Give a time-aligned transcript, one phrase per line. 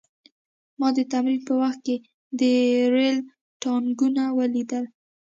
[0.79, 1.95] ما د تمرین په وخت کې
[2.39, 2.41] د
[2.93, 3.17] ریل
[3.61, 4.85] ټانکونه ولیدل